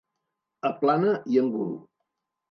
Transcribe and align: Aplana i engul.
Aplana 0.69 1.11
i 1.33 1.37
engul. 1.41 1.75